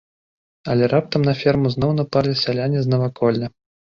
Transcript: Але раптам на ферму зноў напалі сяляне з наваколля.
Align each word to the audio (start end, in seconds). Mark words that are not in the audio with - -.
Але 0.73 0.85
раптам 0.93 1.21
на 1.29 1.33
ферму 1.41 1.67
зноў 1.75 1.91
напалі 1.99 2.31
сяляне 2.45 2.79
з 2.87 2.93
наваколля. 2.95 3.51